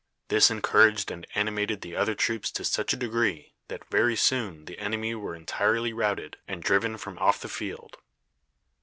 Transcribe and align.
This 0.29 0.49
encouraged 0.49 1.11
and 1.11 1.27
animated 1.35 1.81
the 1.81 1.95
other 1.95 2.15
troops 2.15 2.49
to 2.53 2.65
such 2.65 2.91
a 2.91 2.95
degree 2.97 3.53
that 3.67 3.87
very 3.91 4.15
soon 4.15 4.65
the 4.65 4.79
enemy 4.79 5.13
were 5.13 5.35
entirely 5.35 5.93
routed 5.93 6.37
and 6.47 6.63
driven 6.63 6.97
from 6.97 7.19
off 7.19 7.39
the 7.39 7.47
field. 7.47 7.97